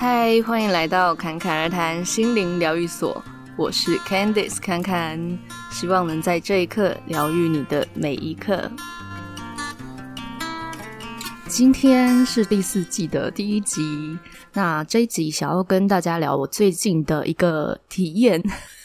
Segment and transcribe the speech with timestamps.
[0.00, 3.20] 嗨，欢迎来到侃侃而谈心灵疗愈所，
[3.56, 5.36] 我是 Candice 侃侃，
[5.72, 8.70] 希望能在这一刻疗愈你的每一刻。
[11.48, 14.16] 今天是第四季的第一集，
[14.52, 18.40] 那这一集想要跟大家聊我最近的一个体验。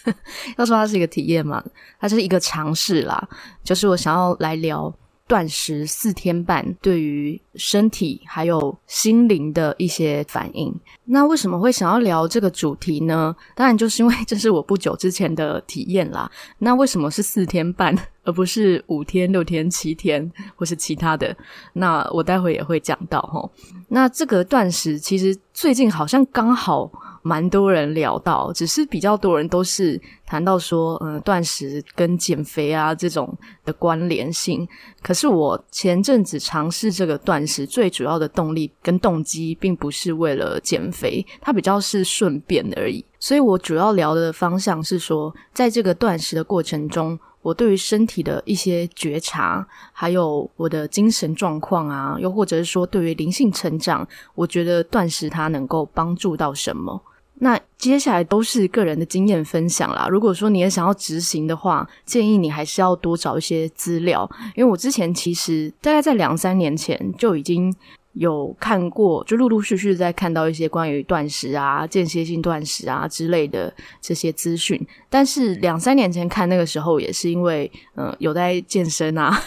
[0.58, 1.64] 要说它是一个体验嘛，
[2.00, 3.30] 它是一个尝试啦，
[3.64, 4.92] 就是我想要来聊。
[5.34, 10.72] 断食四天半对于身体还有心灵的一些反应。
[11.06, 13.36] 那为什么会想要聊这个主题呢？
[13.56, 16.30] 当然就是因为这是我不久之前的体验啦。
[16.60, 21.36] 那为什么是四天半，而不是五天、六天、七天，或是其他的？
[21.74, 23.50] 那我待会也会讲到齁。
[23.88, 26.92] 那这个断食其实最近好像刚好。
[27.24, 34.68] 蛮多人聊到，只是比较多人都是谈到说，嗯，断食跟减肥啊这种的关联性。
[35.02, 43.04] 可是我前阵子尝试这个断食，最主要的动力跟动机，并不是为了减肥，它比较是顺便而已。
[43.20, 57.02] 所以我主要聊的方向是说，在这个断食的过程中，我对于身体的一些觉察，还有我的精神状况啊，又或者是说对于灵性成长，我觉得断食它能够帮助到什么。
[57.44, 60.08] 那接下来都是个人的经验分享啦。
[60.10, 67.76] 如果说你也想要执行的话，建议你还是要多找一些资料，因为我之前其实大概在两三年前就已经
[68.14, 74.80] 有看过，就陆陆续续在看到一些关于断食啊、间歇性断食啊之类的这些资讯。
[75.10, 79.38] 但是两三年前看那个时候，也是因为嗯、有在健身啊。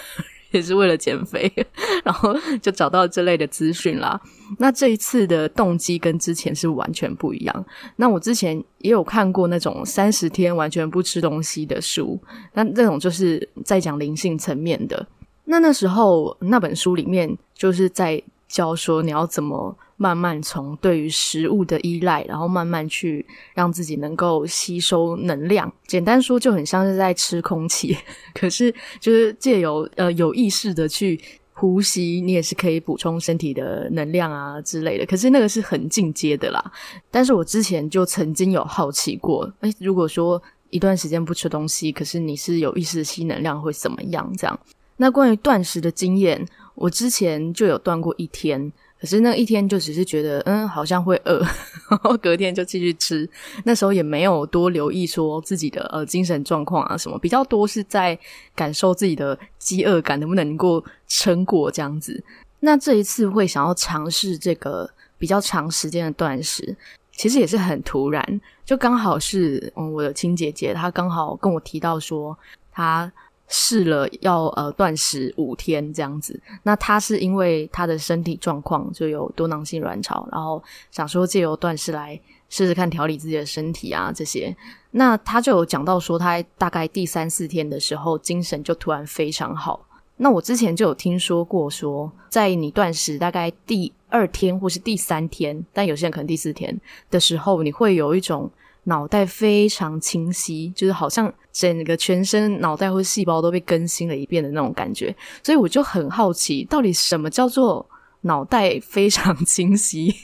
[0.50, 1.50] 也是为了减肥，
[2.04, 4.20] 然后就找到这类的资讯啦。
[4.58, 7.66] 那这一次的动机跟之前是完全不一样。
[7.96, 12.20] 那我之前也有看过那种三十天完全不吃东西的书，
[12.54, 15.06] 那这种就是在讲灵性层面的。
[15.44, 19.76] 那那时候那本书里面就是在教说你要怎么。
[19.98, 25.72] 慢慢从对于食物的依赖，然后慢慢去让自己能够吸收能量。
[25.86, 27.96] 简单说，就很像是在吃空气，
[28.38, 28.70] 可是
[29.00, 31.18] 就是借由呃有意识的去
[31.54, 35.06] 呼吸，你也是可以补充身体的能量啊之类的。
[35.06, 36.62] 可是那个是很进阶的啦。
[37.10, 44.30] 但是我之前就曾经有好奇过，诶，如果说一段时间不吃东西，可是你是有意识吸能量，会怎么样？
[44.36, 44.60] 这样。
[44.98, 46.46] 那关于断食的经验，
[46.76, 48.72] 我之前就有断过一天。
[48.98, 51.38] 可是那一天就只是觉得，嗯，好像会饿，
[51.90, 53.28] 然后隔天就继续吃。
[53.62, 58.18] 那时候也没有多留意说自己的呃精神状况啊什么，比较多是在
[58.54, 62.24] 感受自己的饥饿感能不能够撑过这样子。
[62.60, 64.88] 那这一次会想要尝试这个
[65.18, 66.74] 比较长时间的断食，
[67.12, 72.36] 其实也是很突然，就刚好是嗯我的亲姐姐她刚好跟我提到说
[72.72, 73.12] 她。
[73.48, 84.56] 试了要呃断食五天这样子，那他是因为他的身体状况就有多囊性卵巢，然后想说借由断食来试试看调理自己的身体啊这些，
[84.90, 89.86] 那他就有讲到说他大概第三四天的时候精神就突然非常好。
[90.16, 96.80] 那我之前就有听说过说，在你断食大概第二天或是第三天，但有些人可能第四天
[97.10, 98.50] 的时候，你会有一种。
[98.88, 107.84] 脑袋非常清晰，就是好像整个全身脑袋或细胞都被更新了一遍的那种感觉，所以我就很好奇，到底什么叫做
[108.22, 110.14] 脑袋非常清晰？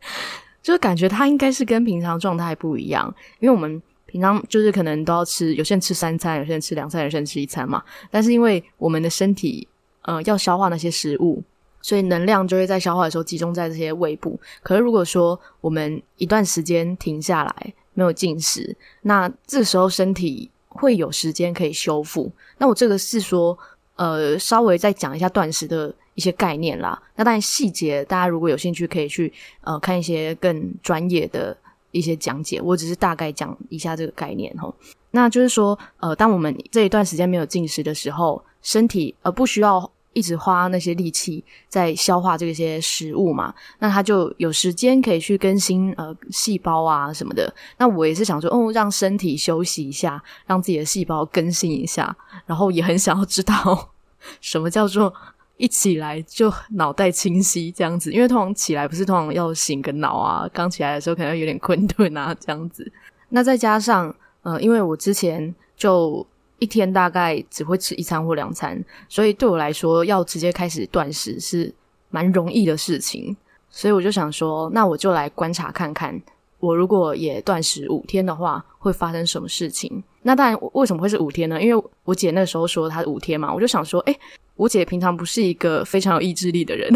[0.62, 7.82] 就是感觉它应该是跟平常状态不一样，因为我们平常就是可能都要吃，有些人吃三餐，有些人吃两餐，有些人吃一餐嘛。
[8.10, 9.66] 但是因为我们的身体
[10.02, 11.42] 呃要消化那些食物，
[11.80, 14.38] 所以能量就会在消化的时候集中在这些胃部。
[14.62, 22.30] 可是如果说我们一段时间停下来，没有进食，那这时候身体会有时间可以修复。
[22.58, 23.58] 那我这个是说，
[23.96, 27.00] 呃，稍微再讲一下断食的一些概念啦。
[27.16, 29.32] 那当然细节，大家如果有兴趣，可以去
[29.62, 31.56] 呃看一些更专业的
[31.90, 32.60] 一些讲解。
[32.60, 34.72] 我只是大概讲一下这个概念齁。
[35.10, 39.90] 那就是说，呃，当我们这一段时间没有进食的时候，身体呃不需要。
[40.12, 47.52] 一直花那些力气在消化这些食物嘛，那他就有时间可以去更新呃细胞啊什么的。
[47.78, 52.14] 那我也是想说，哦，让身体休息一下，让自己的细胞更新一下，
[52.46, 53.90] 然后也很想要知道
[54.40, 55.12] 什么叫做
[55.56, 62.90] 一起来就脑袋清晰这样子，因为通常起来不是通常要醒个脑啊，刚起来的时候可能有点困顿啊这样子。
[63.30, 66.26] 那再加上呃，因为我之前就。
[66.62, 71.74] 一天大概只会吃一餐或两餐，所以对我来说要直接开始断食是
[72.08, 73.36] 蛮容易的事情。
[73.68, 76.22] 所以我就想说，那我就来观察看看，
[76.60, 80.00] 我如果也断食五天的话，会发生什么事情？
[80.22, 81.60] 那当然，为什么会是五天呢？
[81.60, 84.16] 因为我姐那时候说她五天嘛，我就想说，诶，
[84.54, 86.88] 我姐平常不是一个非常有意志力的人，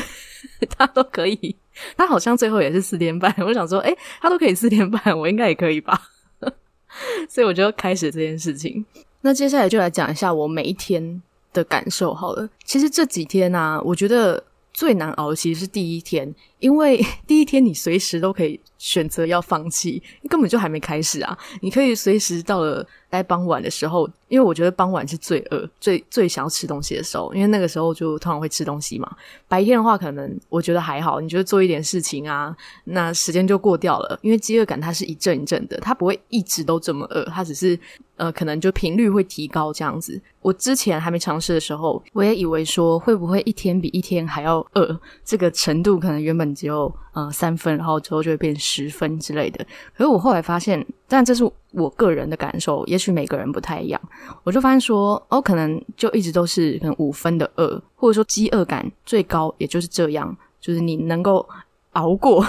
[0.79, 1.57] 她都可以
[1.97, 3.35] 她好像最后也是四天半。
[3.39, 6.01] 我想说，诶，她都可以四天半，我应该也可以吧？
[7.29, 8.85] 所以我就开始这件事情。
[9.23, 11.23] 那接下来就来讲一下我每一天
[11.53, 12.49] 的感受好了。
[12.65, 21.37] 其实这几天啊，我觉得最难熬其实是第一天，因为 第一天你随时都可以选择要放弃，你根本就还没开始啊！
[21.61, 29.11] 你可以随时到了待傍晚的时候，因为我觉得傍晚是最饿、最最想要吃东西的时候，因为那个时候就通常会吃东西嘛。
[29.49, 32.55] 白天的话，可能我觉得还好，你就做一点事情啊，
[32.85, 34.19] 那时间就过掉了。
[34.23, 37.79] 因为饥饿感它是一阵一阵的，它不会一直都这么饿，它只是
[38.17, 40.21] 呃，可能就频率会提高这样子。
[40.41, 49.65] 我之前还没尝试的时候，我也以为说会不会一天比一天还要饿，这个程度可能原本只有呃三分，然后之后就会变十分之类的。
[49.97, 54.01] 可是我后来发现，但这是我个人的感受，也许每个人不太一样。
[54.45, 61.47] 我就发现说，哦，可能就一直都是可能五分的饿，或者说饥饿感最高，也就是这样，就是你能够
[61.93, 62.47] 熬过，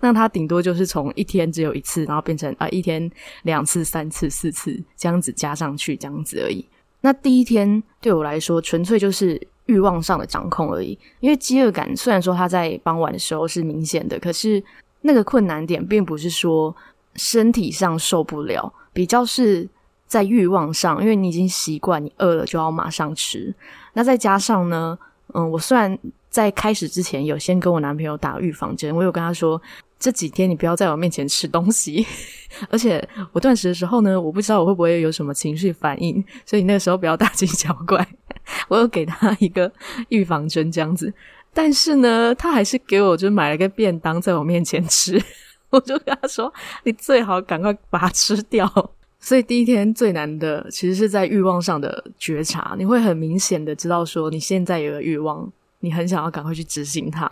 [0.00, 3.10] 那它顶多就是从一天只有一次，然后变成啊、一天
[3.42, 6.64] 两次、三次、四次这样子加上去，这样子而已。
[7.00, 10.98] 那第一天对我来说，纯粹就是欲望上的掌控而已。
[11.20, 14.62] 因为饥饿感虽然说它在傍晚的时候是明显的，可是
[15.02, 16.74] 那个困难点并不是说。
[17.18, 19.66] 身体上受不了，比较是
[20.06, 23.54] 在欲望上，因为你已经习惯，你饿了就要马上吃。
[23.94, 24.98] 那再加上呢，
[25.32, 25.98] 嗯，我虽然
[26.28, 29.58] 在开始之前有先跟我男朋友打预防针，我有跟他说
[29.98, 32.06] 这几天你不要在我面前吃东西，
[32.68, 33.02] 而且
[33.32, 38.06] 我断食的时候呢，我不知道我会不会有什么情绪反应，所以那个时候不要大惊小怪。
[38.68, 39.70] 我有给他一个
[40.08, 41.12] 预防针这样子，
[41.52, 45.22] 但是呢，他还是给我就买了个便当在我面前吃。
[45.70, 46.52] 我就跟他说
[46.84, 48.64] ：“你最好赶快把它吃掉。
[49.18, 52.76] ”所以第一天最难的，其实是在欲望上的觉察。
[52.78, 55.50] 你会很明显的知道说，你现在有个欲望，
[55.80, 57.28] 你很想要赶快去执行它。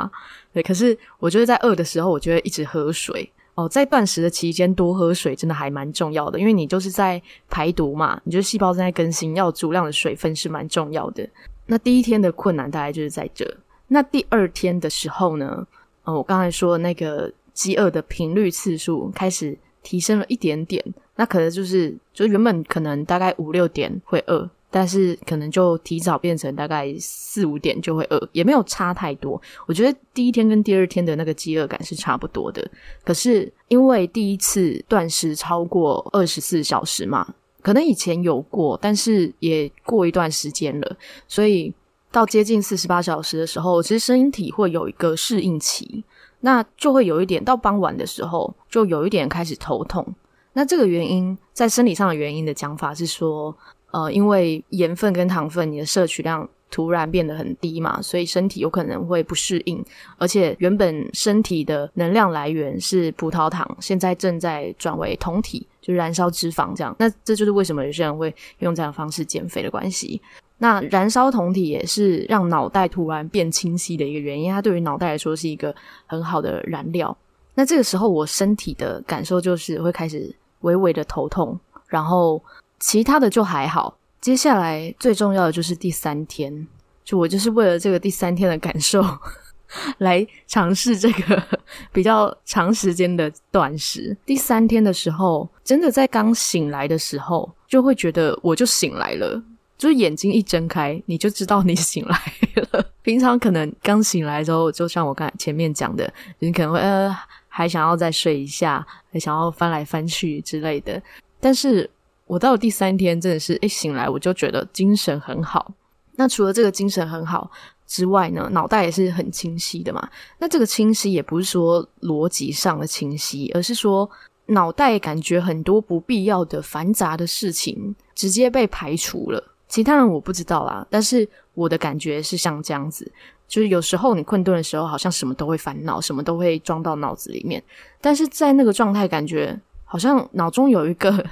[0.53, 11.29] 对，可是我觉得在饿的时候，我就会一直喝水哦，在断食的期间多喝水真的还蛮重要的，因为你就是在排毒嘛，你就是细胞正在更新，要足量的水分是蛮重要的。
[11.67, 13.45] 那第一天的困难大概就是在这。
[13.89, 15.67] 那第二天的时候呢？
[16.05, 17.33] 哦，我刚才说的那个。
[17.55, 20.85] 饥饿的频率次数开始提升了一点点，
[21.15, 29.41] 那可能就是就原本可能大概五六点会饿，但是可能就提早变成大概四五点就会饿，也没有差太多。
[29.69, 32.69] 我觉得第一天跟第二天的那个饥饿感是差不多的，
[33.05, 40.97] 可是因为第一次断食超过二十四小时嘛，可能以前有过，但是也过一段时间了，
[41.29, 41.73] 所以
[42.11, 46.03] 到接近四十八小时的时候，其实身体会有一个适应期。
[46.41, 50.05] 那就会有一点到傍晚的时候，就有一点开始头痛。
[50.53, 53.57] 那这个原因在生理上的原因的讲法是说，
[53.95, 59.81] 呃，因为盐分跟糖分你的摄取量突然变得很低嘛，所以身体有可能会不适应。
[60.19, 66.93] 而且原本身体的能量来源是葡萄糖，现在正在转为酮体，就燃烧脂肪这样。
[66.99, 70.21] 那这就是为什么有些人会用这样的方式减肥的关系。
[70.59, 75.73] 那燃烧酮体也是让脑袋突然变清晰的一个原因，它对于脑袋来说是一个
[76.07, 77.17] 很好的燃料。
[77.55, 81.57] 那这个时候我身体的感受就是会开始微微的头痛，
[81.87, 82.43] 然后
[82.79, 83.97] 其他的就还好。
[84.21, 86.67] 接下来最重要的就是第三天，
[87.05, 89.05] 就我就是为了这个第三天的感受
[89.99, 91.43] 来尝试这个
[91.93, 94.17] 比较长时间的断食。
[94.25, 99.43] 第三天的时候，真的在刚醒来的时候，就会觉得我就醒来了。
[99.77, 102.19] 就是眼睛一睁开，你就知道你醒来
[102.55, 102.87] 了。
[103.03, 107.15] 平常可能刚醒来之后，就像我刚前面讲的，你可能会呃
[107.49, 111.03] 还想要再睡一下，还想要翻来翻去之类的。
[111.41, 111.91] 但是
[112.35, 115.73] 我到了第三天，真的是一醒来我就觉得精神很好。
[116.17, 117.49] 那除了这个精神很好
[117.87, 120.09] 之外呢，脑袋也是很清晰的嘛。
[120.41, 124.11] 那这个清晰也不是说逻辑上的清晰，而是说
[124.47, 129.53] 脑袋感觉很多不必要的繁杂的事情直接被排除了。
[129.69, 133.09] 其他人我不知道啦，但是我的感觉是像这样子，
[133.47, 137.63] 就是有时候你困顿的时候，好像什么都会烦恼，什么都会装到脑子里面，
[138.01, 141.25] 但是在那个状态，感觉好像脑中有一个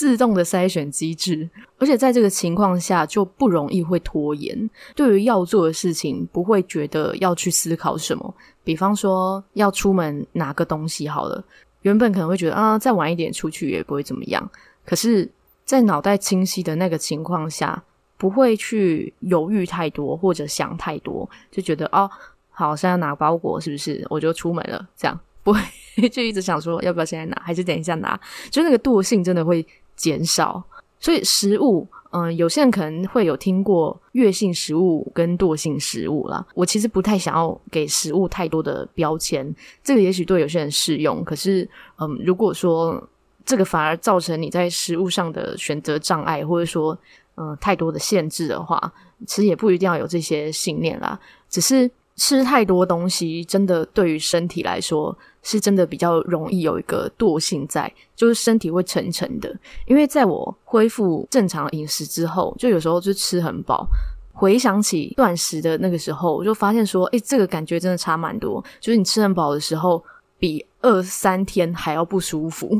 [0.00, 1.46] 自动的筛选机制，
[1.78, 11.44] 而且在这个情况下就不容易会拖延，对于要做的事情不会觉得要去思考什么，比方说要出门拿个东西好了，
[11.82, 14.50] 原本可能会觉得啊，再晚一点出去也不会怎么样，
[14.86, 15.30] 可是
[15.66, 17.82] 在脑袋清晰的那个情况下。
[18.16, 22.06] 不会去犹豫太多或者想太多，就觉得哦，
[22.50, 24.06] 好，现在要拿包裹是不是？
[24.10, 25.58] 我就出门了，这样不会
[26.12, 28.20] 就一直想说要不要现在拿，还是等一下拿？
[28.50, 29.66] 就那个惰性真的会
[30.00, 30.62] 减少。
[30.98, 36.44] 所以食物嗯，有些人可能会有听过月性食物跟惰性食物啦。
[36.54, 39.54] 我其实不太想要给食物太多的标签，
[39.84, 41.22] 这个也许对有些人适用。
[41.24, 43.08] 可是，嗯，如果说
[43.46, 46.98] 这个反而造成你在食物上的选择障碍，或者说，
[47.36, 48.92] 嗯，太多的限制的话，
[49.26, 51.18] 其实也不一定要有这些信念啦。
[51.48, 51.88] 只是
[52.20, 55.16] 吃太多东西，真的对于身体来说。
[55.42, 59.50] 是真的比较容易有一个惰性在，就是身体会沉沉的。
[59.86, 63.88] 因为在我恢复正常饮食之后，就有时候就吃很饱。
[64.34, 68.62] 回想起断食的那个时候，我就发现说，诶，这个感觉真的差蛮多。
[68.80, 70.04] 就是你吃很饱的时候，
[70.38, 72.78] 比饿三天还要不舒服。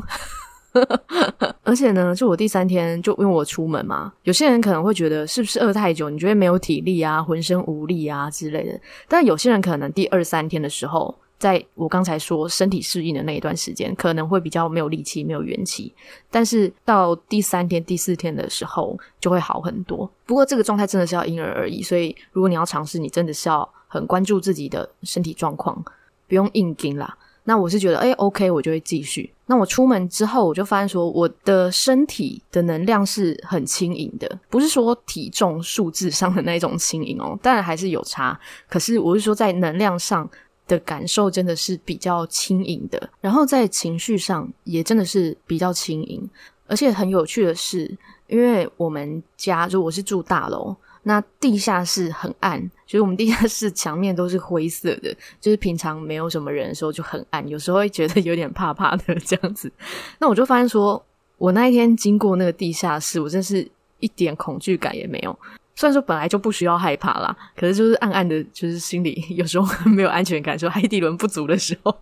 [1.63, 8.79] 而且呢，就我第三天就因为我出门嘛，有些人可能会觉得是不是饿太久，你觉得没有体力啊，浑身无力啊之类的。
[9.07, 11.15] 但有些人可能第二三天的时候。
[11.41, 15.91] 在我刚才说身体适应的那一段时间，可能会比较没有力气、没有元气，
[16.29, 20.07] 但是到第三天、第四天的时候就会好很多。
[20.27, 25.83] 不过这个状态真的是要因人而异，所以如果你要尝试，你真的是要很关注自己的身体状况，
[26.27, 27.17] 不用硬撑啦。
[27.45, 29.33] 那我是觉得，诶，OK，我就会继续。
[29.51, 38.39] 那我出门之后，我就发现说，我的身体的能量是很轻盈的，不是说体重数字上的那种轻盈哦，当然还是有差。
[38.69, 40.29] 可是我是说在能量上。
[40.67, 46.29] 的感受真的是比较轻盈的，然后在情绪上也真的是比较轻盈，
[46.65, 47.93] 而且很有趣的是，
[48.27, 59.71] 因为我们家就我是住大楼，那地下室很暗，就是我们地下室墙面都是灰色的，就是平常没有什么人的时候就很暗，有时候会觉得有点怕怕的这样子。
[60.19, 61.03] 那我就发现说，
[61.37, 63.67] 我那一天经过那个地下室，我真是
[63.99, 65.37] 一点恐惧感也没有。
[65.73, 71.97] 虽然说本来就不需要害怕啦，可是就是暗暗的，就是心里有时候没有安全感，说海底轮不足的时候，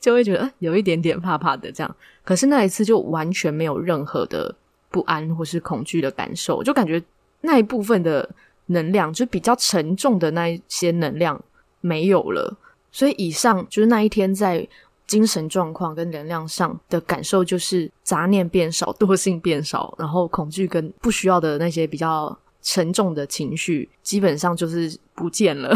[0.00, 1.96] 就会觉得，有一点点怕怕的这样。
[2.24, 4.54] 可是那一次就完全没有任何的
[4.90, 7.02] 不安或是恐惧的感受，就感觉
[7.44, 8.28] 那一部分的
[8.66, 11.40] 能量，就比较沉重的那一些能量
[11.80, 12.56] 没有了。
[12.90, 14.66] 所以以上就是那一天在
[15.06, 22.36] 精神状况跟能量上的感受，就是杂念变少，惰性变少，然后恐惧跟不需要的那些比较。
[22.66, 25.70] 沉重的情绪基本上就是不见了，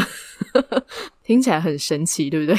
[1.23, 2.59] 听起来很神奇，对不对？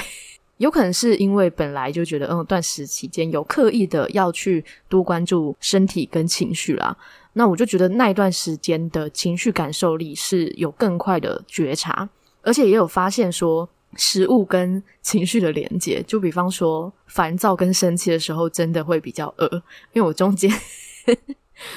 [0.57, 6.95] 有可能是因为本来就觉得，嗯，断食期间有刻意的要去多关注身体跟情绪啦。
[7.33, 12.07] 那我就觉得那一段时间的情绪感受力是有更快的觉察，
[12.41, 16.03] 而且也有发现说食物跟情绪的连接。
[16.05, 19.47] 就比方说烦躁跟生气的时候，真的会比较饿，
[19.93, 20.51] 因为我中间。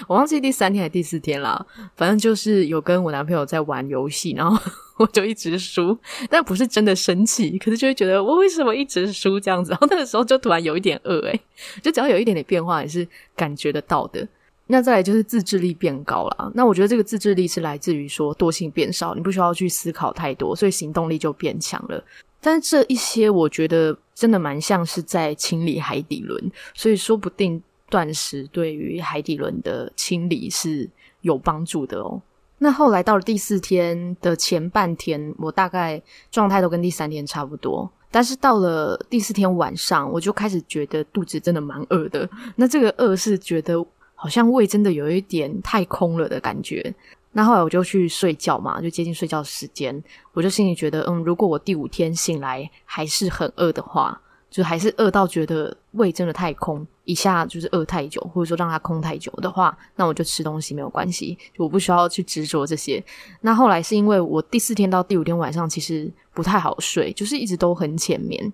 [0.07, 1.67] 我忘记第三天还是第四天啦，
[1.97, 4.57] 反正就是有跟我男朋友在玩游戏，然后
[4.97, 5.99] 我就一直输，
[6.31, 11.41] 但不是真的生气，可是就会觉得我为什么一直输这样子， 然后那个时候就突然有一点饿，诶，
[11.83, 14.27] 就只要有一点点变化也是感觉得到的。
[14.73, 22.03] 那再来就是自制力变高了，那我觉得这个自制力是来自于说惰性变少，你不需要去思考太多，所以行动力就变强了。
[22.41, 27.63] 但是这一些我觉得真的蛮像是在清理海底轮，所以说不定。
[27.93, 30.89] 断食对于海底轮的清理是
[31.21, 32.19] 有帮助的哦。
[32.57, 37.87] 那后来到了第四天的前半天，我大概状态都跟第三天差不多。
[38.11, 42.27] 但是到了第四天晚上，我就开始觉得肚子真的蛮饿的。
[42.57, 43.75] 那这个饿是觉得
[44.23, 46.95] 好像胃真的有一点太空了的感觉。
[47.33, 50.01] 那后来我就去睡觉嘛，就接近睡觉时间，
[50.33, 54.21] 我就心里觉得，嗯，如果我第五天醒来还是很饿的话。
[54.53, 63.03] 就还是饿到觉得胃真的太空，一下就是饿太久，或者说让它空太久的话，那我就吃东西没有关系，我不需要去执着这些。
[63.41, 68.53] 那后来是因为我第四天到第五天晚上其实不太好睡，就是一直都很浅眠，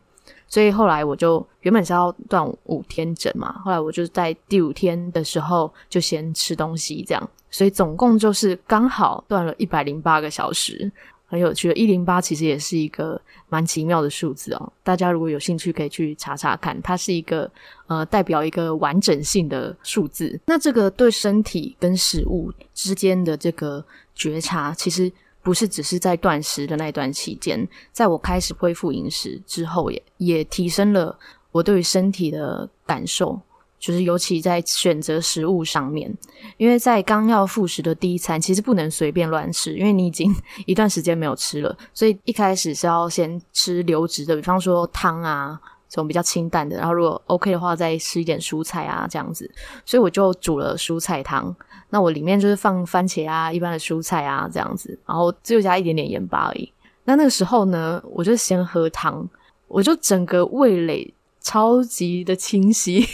[0.48, 10.90] 所以后来我就原本是要断五天整嘛，后来我就在第五天的时候就先吃东西这样，所以总共就是刚好断了一百零八个小时。
[11.30, 14.72] 很有趣的，一零八其实也是一个蛮奇妙的数字哦。
[14.82, 17.50] 大家如果有兴趣，可以去查查看，它是一个
[17.86, 20.40] 呃代表一个完整性的数字。
[20.46, 25.12] 那这个对身体跟食物之间的这个觉察，其实
[25.48, 31.18] 不是只是在断食的那段期间，在我开始恢复饮食之后也，也也提升了
[31.50, 33.40] 我对于身体的感受。
[33.78, 36.14] 就是尤其在选择食物上面，
[36.58, 40.30] 因为在刚要复食的第一餐，其实不能随便乱吃，因为你已经
[40.66, 49.50] 一段时间没有吃了，所以一开始是要先吃流质的，比方说汤啊这种比较清淡的，然后如果 OK 的话，再吃一点蔬菜啊这样子，
[49.86, 51.56] 所以我就煮了蔬菜汤。
[51.90, 56.72] 那我里面就是放番茄啊，一般的蔬菜啊这样子，然后只有加一点点盐巴而已。
[57.04, 59.26] 那那个时候呢，我就先喝汤，
[59.66, 63.06] 我就整个味蕾超级的清晰。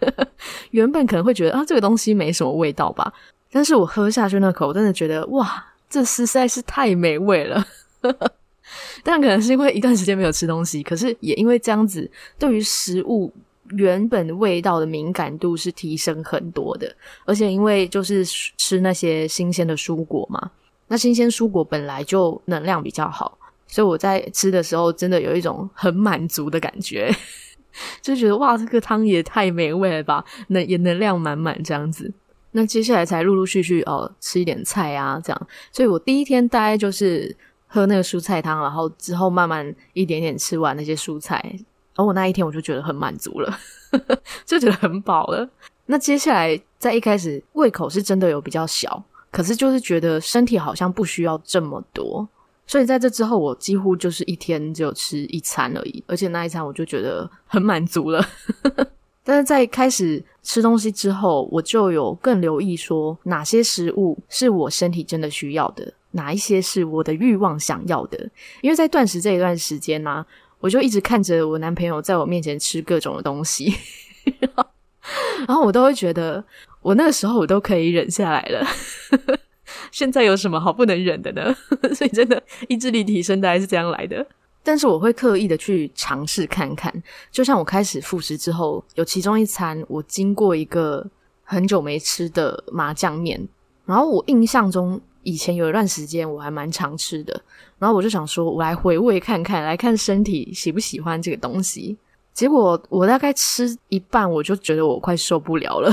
[0.72, 3.12] 原本可能会觉得啊，这个东西没什么味道吧，
[3.50, 7.64] 但是我喝下去那口，我真的觉得哇，这实在是太美味了。
[9.02, 13.32] 但可能是因为一段时间没有吃东西，可是也因为这样子，对于食物
[13.70, 16.94] 原本味道的敏感度是提升很多的。
[17.24, 20.50] 而且因为就是吃那些新鲜的蔬果嘛，
[20.88, 27.10] 那新鲜蔬果本来就能量比较好，所以我在吃的时候真的有一种很满足的感觉，
[28.02, 32.12] 就觉得哇，这个汤也太美味了吧，能也能量满满这样子。
[32.52, 37.36] 那接下来才陆陆续续哦吃一点菜啊这样，所以我第一天大概就是。
[37.66, 41.58] 喝那个蔬菜汤，然后之后慢慢一点点吃完那些蔬菜，
[41.96, 43.58] 而我那一天我就觉得很满足了，
[44.44, 45.48] 就觉得很饱了。
[45.86, 52.26] 那接下来在一开始胃口是真的有比较小，可是就是觉得身体好像不需要这么多，
[52.66, 58.26] 所以在这之后我几乎就是一天只有吃一餐而已，而且那一餐我就觉得很满足了。
[59.26, 65.92] 但是在开始吃东西之后，我就有更留意说哪些食物是我身体真的需要的。
[66.10, 68.18] 哪一些是我的欲望想要的？
[68.60, 70.24] 因为在断食这一段时间呢、
[70.64, 73.70] 我就一直看着我男朋友在我面前吃各种的东西，
[75.46, 76.42] 然后我都会觉得，
[76.80, 78.66] 我那个时候我都可以忍下来了，
[79.92, 81.54] 现在有什么好不能忍的呢？
[81.94, 84.26] 所以真的意志力提升大概是这样来的。
[84.62, 86.90] 但是我会刻意的去尝试看看，
[87.30, 91.06] 就像我开始复食之后，有其中一餐我经过一个
[91.42, 93.46] 很久没吃的麻酱面，
[93.84, 94.98] 然后我印象中。
[95.24, 97.42] 以前有一段时间我还蛮常吃的，
[97.78, 101.96] 然后我就想说，我来回味看看，来看身体喜不喜欢这个东西。
[102.32, 105.90] 结果我大概吃一半，我就觉得我快受不了了，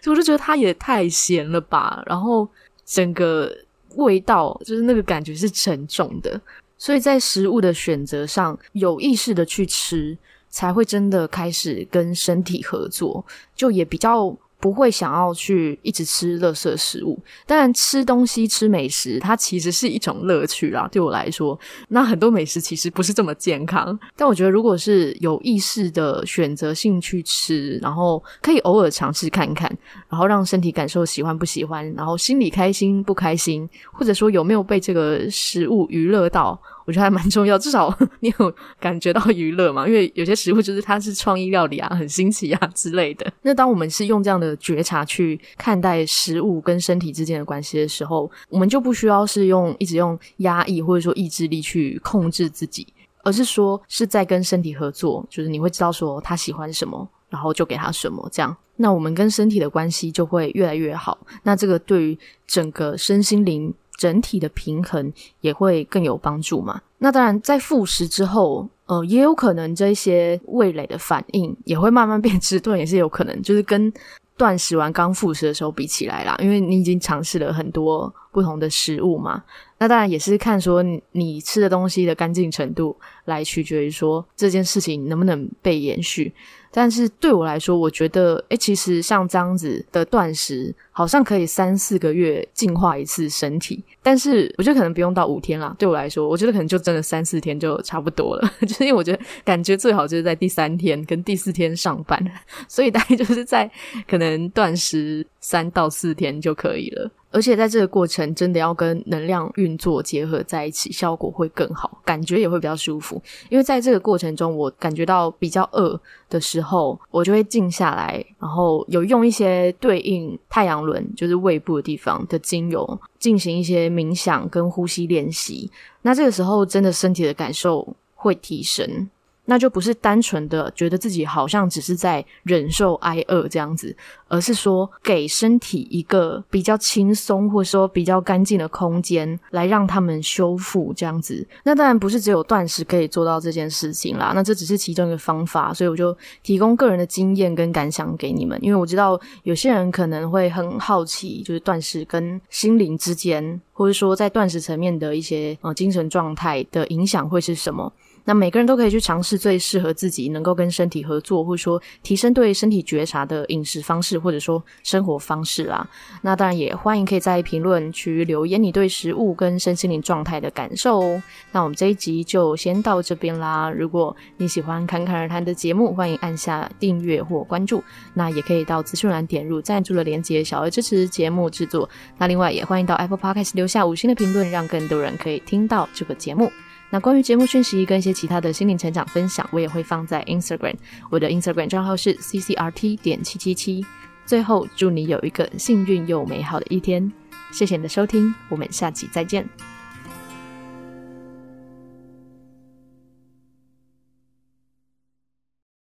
[0.00, 2.48] 所以我就觉得它也太咸了吧，然后
[2.84, 3.54] 整个
[3.96, 6.40] 味道就是那个感觉是沉重的，
[6.76, 10.16] 所以在食物的选择上有意识的去吃，
[10.48, 14.36] 才会真的开始跟身体合作，就也比较。
[14.60, 20.88] 不会想要去一直吃垃圾食物，当然吃东西吃美食，它其实是一种乐趣啦。
[20.90, 29.70] 对我来说，那很多美食其实不是这么健康，但我觉得如果是有意识的选择性去吃，然后可以偶尔尝试看看，
[30.08, 36.60] 然后让身体感受喜欢不喜欢，然后心里开心不开心，或者说有没有被这个食物娱乐到。
[36.88, 39.86] 我觉得还蛮重要，至少 你有感觉到娱乐嘛？
[39.86, 43.30] 因为有些食物就是它是创意料理啊，很新奇啊之类的。
[43.42, 52.86] 那当我们是用这样的觉察去看待食物跟身体之间的关系的时候，我们就不需要是用一直用压抑或者说意志力去控制自己，
[53.22, 61.18] 而是说是在跟身体合作，就是你会知道说他喜欢什么，然后就给他什么，这样，那我们跟身体的关系就会越来越好。
[61.42, 63.74] 那这个对于整个身心灵。
[63.98, 66.80] 整体的平衡也会更有帮助嘛。
[66.96, 73.92] 那当然，在复食之后，呃，也有可能这些味蕾的反应也会慢慢 变迟钝，也是有可能，就是跟
[74.36, 79.42] 断食完刚复食的时候比起来啦，因为你已经尝试了很多不同的食物嘛。
[79.78, 80.82] 那当然也是看说
[81.12, 86.32] 你吃的东西的干净程度来取决于说这件事情能不能被延续。
[86.70, 93.82] 但是对我来说，我觉得，诶，其实像这样子的断食，好像可以三四个月净化一次身体。
[94.02, 95.74] 但是我觉得可能不用到五天啦。
[95.78, 98.52] 对我来说，我觉得可能就真的三四天就差不多了。
[98.62, 102.22] 就是因为我觉得感觉最好就是在第三天跟第四天上班，
[102.68, 103.70] 所以大概就是在
[104.06, 107.10] 可能断食三到四天就可以了。
[107.30, 113.20] 而且在这个过程，真的要跟能量运作结合在一起，效果会更好，感觉也会比较舒服。
[113.50, 125.70] 因为在这个过程中，我感觉到比较饿的时候，我就会静下来，然后有用一些对应太阳轮，就是胃部的地方的精油，进行一些冥想跟呼吸练习。
[126.02, 129.10] 那这个时候，真的身体的感受会提升。
[129.50, 133.96] 那就不是单纯的觉得自己好像只是在忍受挨饿这样子，
[134.28, 141.46] 而是说给身体一个比较轻松或者说比较干净的空间，来让他们修复这样子。
[141.64, 157.90] 那当然不是只有断食可以做到这件事情啦，那这只是其中一个方法，所以我就提供个人的经验跟感想给你们，因为我知道有些人可能会很好奇，就是断食跟心灵之间，或者说在断食层面的一些呃精神状态的影响会是什么。
[158.28, 165.88] 那每个人都可以去尝试最适合自己，能够跟身体合作，或者说提升对身体觉察的饮食方式，或者说生活方式啦。
[166.20, 171.22] 那当然也欢迎可以在评论区留言你对食物跟身心灵状态的感受哦。
[171.52, 173.70] 那我们这一集就先到这边啦。
[173.70, 177.82] 如果你喜欢侃侃而谈的节目，欢迎按下订阅或关注。
[178.12, 181.88] 那也可以到资讯栏点入赞助的连接，小额支持节目制作。
[182.18, 186.52] 那另外也欢迎到 Apple Podcast 留下五星的评论，让更多人可以听到这个节目。
[186.90, 190.74] 那关于节目讯息跟一些其他的心灵成长分享，我也会放在 Instagram，
[191.10, 193.84] 我的 Instagram 账号是 ccrt 点七七七。
[194.24, 197.10] 最后，祝你有一个幸运又美好的一天。
[197.50, 199.77] 谢谢你的收听，我们下期再见。